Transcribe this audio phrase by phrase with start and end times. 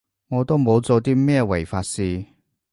[0.29, 2.25] 我都冇做啲咩違法事